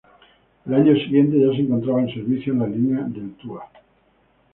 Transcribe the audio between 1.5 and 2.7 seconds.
se encontraba en servicio en la